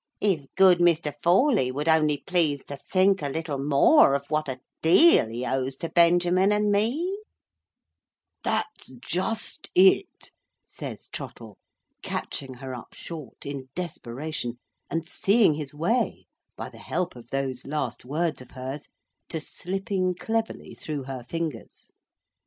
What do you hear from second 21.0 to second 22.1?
her fingers.